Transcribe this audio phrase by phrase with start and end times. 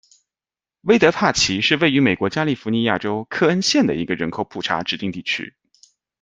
[0.81, 5.53] 威德帕奇是位于美国加利福尼亚州克恩县的一个人口普查指定地区。